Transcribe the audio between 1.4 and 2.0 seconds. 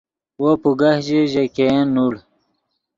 ګین